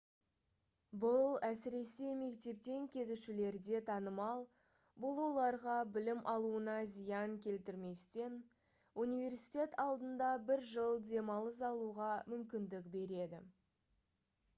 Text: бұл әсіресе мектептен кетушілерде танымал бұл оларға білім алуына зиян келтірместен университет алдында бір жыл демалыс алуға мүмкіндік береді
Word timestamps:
бұл 1.01 1.33
әсіресе 1.49 2.13
мектептен 2.21 2.87
кетушілерде 2.95 3.81
танымал 3.91 4.41
бұл 5.05 5.21
оларға 5.27 5.75
білім 5.99 6.23
алуына 6.35 6.79
зиян 6.95 7.37
келтірместен 7.49 8.39
университет 9.07 9.79
алдында 9.87 10.31
бір 10.51 10.65
жыл 10.75 10.99
демалыс 11.15 11.61
алуға 11.73 12.09
мүмкіндік 12.35 12.91
береді 13.01 13.43